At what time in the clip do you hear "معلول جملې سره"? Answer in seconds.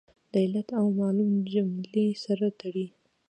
0.97-2.47